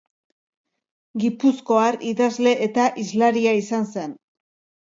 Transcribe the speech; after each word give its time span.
Gipuzkoar 1.25 1.99
idazle 2.13 2.57
eta 2.69 2.89
hizlaria 3.03 3.55
izan 3.63 3.87
zen. 3.93 4.21